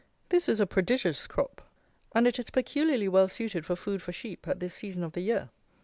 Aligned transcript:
This 0.29 0.49
is 0.49 0.59
a 0.59 0.65
prodigious 0.65 1.27
crop, 1.27 1.61
and 2.11 2.25
it 2.25 2.39
is 2.39 2.49
peculiarly 2.49 3.07
well 3.07 3.27
suited 3.27 3.67
for 3.67 3.75
food 3.75 4.01
for 4.01 4.11
sheep 4.11 4.47
at 4.47 4.59
this 4.59 4.73
season 4.73 5.03
of 5.03 5.11
the 5.13 5.21
year. 5.21 5.51